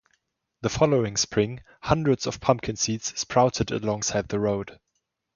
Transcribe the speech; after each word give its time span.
The 0.61 0.69
following 0.69 1.15
spring, 1.15 1.61
hundreds 1.83 2.25
of 2.25 2.41
pumpkin 2.41 2.75
seeds 2.75 3.13
sprouted 3.19 3.69
alongside 3.69 4.29
the 4.29 4.39
road. 4.39 4.79